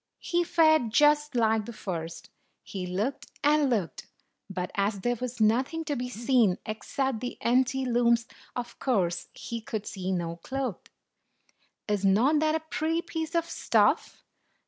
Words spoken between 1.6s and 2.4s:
the first: